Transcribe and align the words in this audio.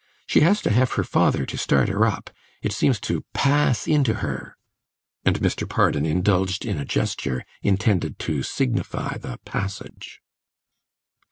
She 0.25 0.39
has 0.39 0.63
to 0.63 0.71
have 0.71 0.93
her 0.93 1.03
father 1.03 1.45
to 1.45 1.57
start 1.59 1.87
her 1.87 2.07
up. 2.07 2.31
It 2.63 2.71
seems 2.73 2.99
to 3.01 3.23
pass 3.35 3.87
into 3.87 4.15
her." 4.25 4.57
And 5.23 5.39
Mr. 5.41 5.69
Pardon 5.69 6.07
indulged 6.07 6.65
in 6.65 6.79
a 6.79 6.85
gesture 6.85 7.45
intended 7.61 8.17
to 8.17 8.41
signify 8.41 9.19
the 9.19 9.37
passage. 9.45 10.19